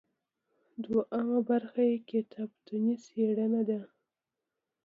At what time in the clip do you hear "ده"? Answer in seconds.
3.69-3.79